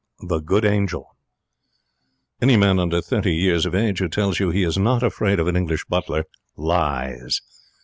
[0.27, 1.15] THE GOOD ANGEL
[2.41, 5.45] Any man under thirty years of age who tells you he is not afraid of
[5.47, 6.23] an English butler
[6.57, 7.39] lies.